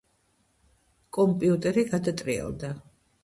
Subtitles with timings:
[1.17, 2.75] კომპიუტერი გადატრიალდა